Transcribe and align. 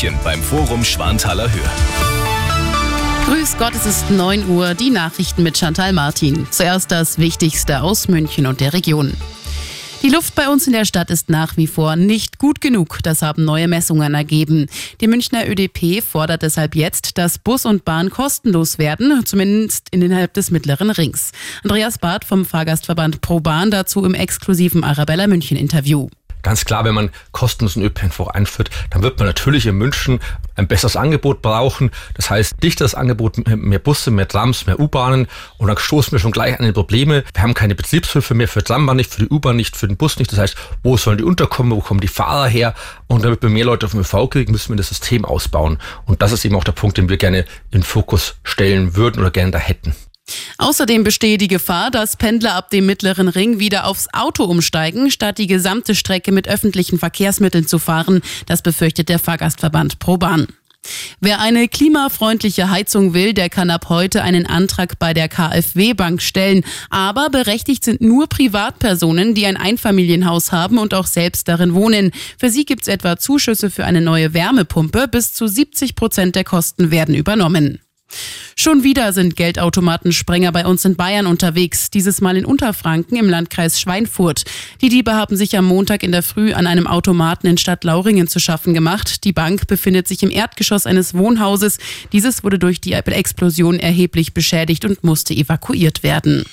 München 0.00 0.20
beim 0.22 0.40
Forum 0.40 0.84
Schwanthaler 0.84 1.50
Höhe. 1.52 1.70
Grüß 3.26 3.56
Gott, 3.58 3.74
es 3.74 3.84
ist 3.84 4.10
9 4.10 4.48
Uhr, 4.48 4.74
die 4.74 4.90
Nachrichten 4.90 5.42
mit 5.42 5.58
Chantal 5.58 5.92
Martin. 5.92 6.46
Zuerst 6.52 6.92
das 6.92 7.18
Wichtigste 7.18 7.82
aus 7.82 8.06
München 8.06 8.46
und 8.46 8.60
der 8.60 8.74
Region. 8.74 9.12
Die 10.04 10.08
Luft 10.08 10.36
bei 10.36 10.48
uns 10.48 10.68
in 10.68 10.72
der 10.72 10.84
Stadt 10.84 11.10
ist 11.10 11.30
nach 11.30 11.56
wie 11.56 11.66
vor 11.66 11.96
nicht 11.96 12.38
gut 12.38 12.60
genug. 12.60 13.00
Das 13.02 13.22
haben 13.22 13.44
neue 13.44 13.66
Messungen 13.66 14.14
ergeben. 14.14 14.66
Die 15.00 15.08
Münchner 15.08 15.48
ÖDP 15.48 16.00
fordert 16.00 16.42
deshalb 16.42 16.76
jetzt, 16.76 17.18
dass 17.18 17.40
Bus 17.40 17.66
und 17.66 17.84
Bahn 17.84 18.08
kostenlos 18.08 18.78
werden, 18.78 19.26
zumindest 19.26 19.88
innerhalb 19.90 20.32
des 20.32 20.52
mittleren 20.52 20.90
Rings. 20.90 21.32
Andreas 21.64 21.98
Barth 21.98 22.24
vom 22.24 22.44
Fahrgastverband 22.44 23.20
ProBahn 23.20 23.72
dazu 23.72 24.04
im 24.04 24.14
exklusiven 24.14 24.84
Arabella 24.84 25.26
München 25.26 25.56
Interview. 25.56 26.08
Ganz 26.42 26.64
klar, 26.64 26.84
wenn 26.84 26.94
man 26.94 27.10
kostenlosen 27.32 27.82
ÖPNV 27.82 28.28
einführt, 28.28 28.70
dann 28.90 29.02
wird 29.02 29.18
man 29.18 29.26
natürlich 29.26 29.66
in 29.66 29.76
München 29.76 30.20
ein 30.56 30.68
besseres 30.68 30.96
Angebot 30.96 31.42
brauchen. 31.42 31.90
Das 32.14 32.30
heißt, 32.30 32.62
dichteres 32.62 32.94
Angebot, 32.94 33.46
mehr 33.46 33.78
Busse, 33.78 34.10
mehr 34.10 34.28
Trams, 34.28 34.66
mehr 34.66 34.78
U-Bahnen. 34.78 35.26
Und 35.56 35.68
dann 35.68 35.78
stoßen 35.78 36.12
wir 36.12 36.18
schon 36.18 36.32
gleich 36.32 36.58
an 36.58 36.66
die 36.66 36.72
Probleme. 36.72 37.24
Wir 37.32 37.42
haben 37.42 37.54
keine 37.54 37.74
Betriebshilfe 37.74 38.34
mehr 38.34 38.48
für 38.48 38.62
Trambahn 38.62 38.96
nicht, 38.96 39.12
für 39.12 39.22
die 39.22 39.28
U-Bahn 39.28 39.56
nicht, 39.56 39.76
für 39.76 39.88
den 39.88 39.96
Bus 39.96 40.18
nicht. 40.18 40.32
Das 40.32 40.38
heißt, 40.38 40.56
wo 40.82 40.96
sollen 40.96 41.18
die 41.18 41.24
unterkommen, 41.24 41.72
wo 41.72 41.80
kommen 41.80 42.00
die 42.00 42.08
Fahrer 42.08 42.48
her? 42.48 42.74
Und 43.06 43.24
damit 43.24 43.42
wir 43.42 43.50
mehr 43.50 43.64
Leute 43.64 43.86
auf 43.86 43.92
dem 43.92 44.00
ÖV 44.00 44.28
kriegen, 44.30 44.52
müssen 44.52 44.70
wir 44.70 44.76
das 44.76 44.88
System 44.88 45.24
ausbauen. 45.24 45.78
Und 46.06 46.22
das 46.22 46.32
ist 46.32 46.44
eben 46.44 46.56
auch 46.56 46.64
der 46.64 46.72
Punkt, 46.72 46.98
den 46.98 47.08
wir 47.08 47.16
gerne 47.16 47.44
in 47.70 47.82
Fokus 47.82 48.36
stellen 48.42 48.96
würden 48.96 49.20
oder 49.20 49.30
gerne 49.30 49.52
da 49.52 49.58
hätten. 49.58 49.94
Außerdem 50.58 51.04
bestehe 51.04 51.38
die 51.38 51.48
Gefahr, 51.48 51.90
dass 51.90 52.16
Pendler 52.16 52.54
ab 52.54 52.70
dem 52.70 52.86
mittleren 52.86 53.28
Ring 53.28 53.58
wieder 53.58 53.86
aufs 53.86 54.08
Auto 54.12 54.44
umsteigen, 54.44 55.10
statt 55.10 55.38
die 55.38 55.46
gesamte 55.46 55.94
Strecke 55.94 56.32
mit 56.32 56.48
öffentlichen 56.48 56.98
Verkehrsmitteln 56.98 57.66
zu 57.66 57.78
fahren. 57.78 58.20
Das 58.46 58.62
befürchtet 58.62 59.08
der 59.08 59.18
Fahrgastverband 59.18 59.98
ProBahn. 59.98 60.48
Wer 61.20 61.40
eine 61.40 61.68
klimafreundliche 61.68 62.70
Heizung 62.70 63.12
will, 63.12 63.34
der 63.34 63.50
kann 63.50 63.70
ab 63.70 63.88
heute 63.88 64.22
einen 64.22 64.46
Antrag 64.46 64.98
bei 64.98 65.12
der 65.12 65.28
KfW-Bank 65.28 66.22
stellen. 66.22 66.64
Aber 66.90 67.30
berechtigt 67.30 67.84
sind 67.84 68.00
nur 68.00 68.28
Privatpersonen, 68.28 69.34
die 69.34 69.46
ein 69.46 69.56
Einfamilienhaus 69.56 70.52
haben 70.52 70.78
und 70.78 70.94
auch 70.94 71.06
selbst 71.06 71.48
darin 71.48 71.74
wohnen. 71.74 72.12
Für 72.38 72.50
sie 72.50 72.64
gibt 72.64 72.82
es 72.82 72.88
etwa 72.88 73.16
Zuschüsse 73.16 73.70
für 73.70 73.84
eine 73.84 74.00
neue 74.00 74.34
Wärmepumpe. 74.34 75.08
Bis 75.08 75.34
zu 75.34 75.46
70 75.46 75.94
Prozent 75.94 76.36
der 76.36 76.44
Kosten 76.44 76.90
werden 76.90 77.14
übernommen. 77.14 77.80
Schon 78.56 78.82
wieder 78.82 79.12
sind 79.12 79.36
Geldautomatensprenger 79.36 80.50
bei 80.50 80.66
uns 80.66 80.84
in 80.84 80.96
Bayern 80.96 81.26
unterwegs, 81.26 81.90
dieses 81.90 82.20
Mal 82.20 82.36
in 82.36 82.44
Unterfranken 82.44 83.16
im 83.16 83.28
Landkreis 83.28 83.80
Schweinfurt. 83.80 84.44
Die 84.80 84.88
Diebe 84.88 85.14
haben 85.14 85.36
sich 85.36 85.56
am 85.56 85.64
Montag 85.64 86.02
in 86.02 86.10
der 86.12 86.22
Früh 86.22 86.52
an 86.52 86.66
einem 86.66 86.86
Automaten 86.86 87.46
in 87.46 87.56
Stadt 87.56 87.84
Lauringen 87.84 88.26
zu 88.26 88.40
schaffen 88.40 88.74
gemacht. 88.74 89.24
Die 89.24 89.32
Bank 89.32 89.68
befindet 89.68 90.08
sich 90.08 90.22
im 90.22 90.30
Erdgeschoss 90.30 90.86
eines 90.86 91.14
Wohnhauses. 91.14 91.78
Dieses 92.12 92.42
wurde 92.42 92.58
durch 92.58 92.80
die 92.80 92.92
Explosion 92.92 93.78
erheblich 93.78 94.34
beschädigt 94.34 94.84
und 94.84 95.04
musste 95.04 95.34
evakuiert 95.34 96.02
werden. 96.02 96.44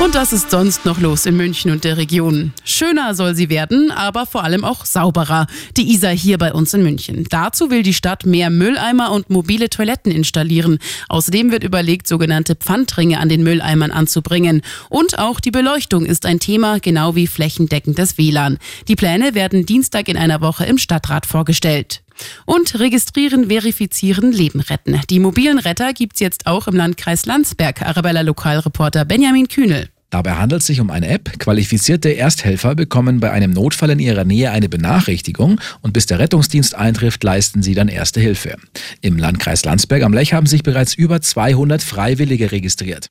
Und 0.00 0.14
das 0.14 0.32
ist 0.32 0.52
sonst 0.52 0.84
noch 0.84 1.00
los 1.00 1.26
in 1.26 1.36
München 1.36 1.72
und 1.72 1.82
der 1.82 1.96
Region. 1.96 2.52
Schöner 2.64 3.16
soll 3.16 3.34
sie 3.34 3.48
werden, 3.48 3.90
aber 3.90 4.26
vor 4.26 4.44
allem 4.44 4.64
auch 4.64 4.84
sauberer. 4.84 5.48
Die 5.76 5.92
Isar 5.92 6.12
hier 6.12 6.38
bei 6.38 6.52
uns 6.52 6.72
in 6.72 6.84
München. 6.84 7.26
Dazu 7.30 7.70
will 7.70 7.82
die 7.82 7.92
Stadt 7.92 8.24
mehr 8.24 8.48
Mülleimer 8.48 9.10
und 9.10 9.28
mobile 9.28 9.68
Toiletten 9.68 10.12
installieren. 10.12 10.78
Außerdem 11.08 11.50
wird 11.50 11.64
überlegt, 11.64 12.06
sogenannte 12.06 12.54
Pfandringe 12.54 13.18
an 13.18 13.28
den 13.28 13.42
Mülleimern 13.42 13.90
anzubringen. 13.90 14.62
Und 14.88 15.18
auch 15.18 15.40
die 15.40 15.50
Beleuchtung 15.50 16.06
ist 16.06 16.26
ein 16.26 16.38
Thema, 16.38 16.78
genau 16.78 17.16
wie 17.16 17.26
flächendeckendes 17.26 18.16
WLAN. 18.18 18.58
Die 18.86 18.96
Pläne 18.96 19.34
werden 19.34 19.66
Dienstag 19.66 20.08
in 20.08 20.16
einer 20.16 20.40
Woche 20.40 20.64
im 20.64 20.78
Stadtrat 20.78 21.26
vorgestellt. 21.26 22.02
Und 22.46 22.78
registrieren, 22.78 23.48
verifizieren, 23.48 24.32
Leben 24.32 24.60
retten. 24.60 25.00
Die 25.10 25.20
mobilen 25.20 25.58
Retter 25.58 25.92
gibt's 25.92 26.20
jetzt 26.20 26.46
auch 26.46 26.68
im 26.68 26.74
Landkreis 26.74 27.26
Landsberg. 27.26 27.82
Arabella 27.82 28.22
Lokalreporter 28.22 29.04
Benjamin 29.04 29.48
Kühnel. 29.48 29.88
Dabei 30.10 30.32
handelt 30.32 30.62
es 30.62 30.66
sich 30.66 30.80
um 30.80 30.90
eine 30.90 31.08
App. 31.08 31.38
Qualifizierte 31.38 32.08
Ersthelfer 32.16 32.74
bekommen 32.74 33.20
bei 33.20 33.30
einem 33.30 33.50
Notfall 33.50 33.90
in 33.90 33.98
ihrer 33.98 34.24
Nähe 34.24 34.50
eine 34.50 34.70
Benachrichtigung 34.70 35.60
und 35.82 35.92
bis 35.92 36.06
der 36.06 36.18
Rettungsdienst 36.18 36.74
eintrifft, 36.74 37.22
leisten 37.22 37.62
sie 37.62 37.74
dann 37.74 37.88
Erste 37.88 38.20
Hilfe. 38.20 38.56
Im 39.02 39.18
Landkreis 39.18 39.64
Landsberg 39.66 40.02
am 40.02 40.14
Lech 40.14 40.32
haben 40.32 40.46
sich 40.46 40.62
bereits 40.62 40.94
über 40.94 41.20
200 41.20 41.82
Freiwillige 41.82 42.52
registriert. 42.52 43.08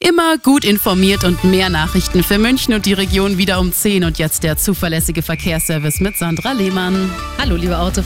Immer 0.00 0.38
gut 0.38 0.64
informiert 0.64 1.24
und 1.24 1.44
mehr 1.44 1.68
Nachrichten 1.68 2.22
für 2.22 2.38
München 2.38 2.74
und 2.74 2.86
die 2.86 2.92
Region 2.92 3.38
wieder 3.38 3.60
um 3.60 3.72
10 3.72 4.04
und 4.04 4.18
jetzt 4.18 4.42
der 4.42 4.56
zuverlässige 4.56 5.22
Verkehrsservice 5.22 6.00
mit 6.00 6.16
Sandra 6.16 6.52
Lehmann. 6.52 7.10
Hallo 7.38 7.56
liebe 7.56 7.78
Auto 7.78 8.00